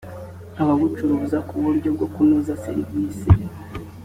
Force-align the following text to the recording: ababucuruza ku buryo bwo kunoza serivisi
ababucuruza 0.61 1.37
ku 1.47 1.55
buryo 1.63 1.89
bwo 1.95 2.07
kunoza 2.13 2.53
serivisi 2.65 3.29